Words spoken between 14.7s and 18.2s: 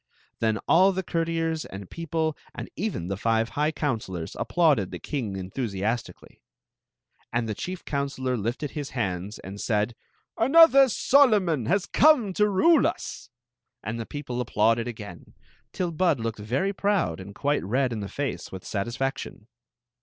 again, till Bud looked very proud and quite red in the